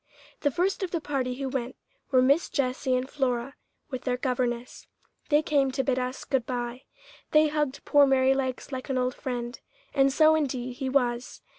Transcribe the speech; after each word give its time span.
The 0.39 0.49
first 0.49 0.81
of 0.81 0.89
the 0.89 0.99
party 0.99 1.35
who 1.35 1.47
went 1.47 1.75
were 2.09 2.23
Miss 2.23 2.49
Jessie 2.49 2.95
and 2.95 3.07
Flora 3.07 3.53
with 3.91 4.01
their 4.01 4.17
governess. 4.17 4.87
They 5.29 5.43
came 5.43 5.69
to 5.73 5.83
bid 5.83 5.99
us 5.99 6.25
good 6.25 6.47
bye. 6.47 6.85
They 7.33 7.49
hugged 7.49 7.85
poor 7.85 8.07
Merrylegs 8.07 8.71
like 8.71 8.89
an 8.89 8.97
old 8.97 9.13
friend, 9.13 9.59
and 9.93 10.11
so 10.11 10.33
indeed 10.33 10.77
he 10.77 10.89
was. 10.89 11.41